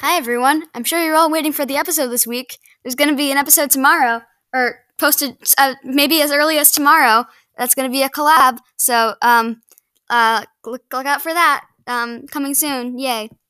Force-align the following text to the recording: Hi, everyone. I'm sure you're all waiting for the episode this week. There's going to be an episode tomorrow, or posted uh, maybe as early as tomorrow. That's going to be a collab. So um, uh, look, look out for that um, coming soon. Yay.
Hi, 0.00 0.16
everyone. 0.16 0.62
I'm 0.74 0.84
sure 0.84 1.04
you're 1.04 1.16
all 1.16 1.28
waiting 1.28 1.52
for 1.52 1.66
the 1.66 1.76
episode 1.76 2.06
this 2.08 2.24
week. 2.24 2.58
There's 2.84 2.94
going 2.94 3.10
to 3.10 3.16
be 3.16 3.32
an 3.32 3.36
episode 3.36 3.68
tomorrow, 3.68 4.22
or 4.54 4.78
posted 4.96 5.36
uh, 5.58 5.74
maybe 5.82 6.22
as 6.22 6.30
early 6.30 6.56
as 6.56 6.70
tomorrow. 6.70 7.24
That's 7.56 7.74
going 7.74 7.88
to 7.88 7.92
be 7.92 8.04
a 8.04 8.08
collab. 8.08 8.58
So 8.76 9.14
um, 9.22 9.60
uh, 10.08 10.44
look, 10.64 10.82
look 10.92 11.04
out 11.04 11.20
for 11.20 11.34
that 11.34 11.64
um, 11.88 12.28
coming 12.28 12.54
soon. 12.54 12.96
Yay. 12.96 13.28